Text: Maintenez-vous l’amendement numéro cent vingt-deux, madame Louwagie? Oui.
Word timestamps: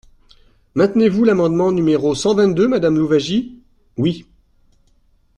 Maintenez-vous 0.73 1.23
l’amendement 1.25 1.71
numéro 1.71 2.15
cent 2.15 2.33
vingt-deux, 2.33 2.67
madame 2.67 2.97
Louwagie? 2.97 3.59
Oui. 3.97 4.25